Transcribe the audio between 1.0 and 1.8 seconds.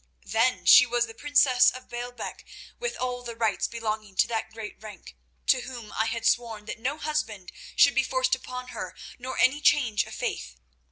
the princess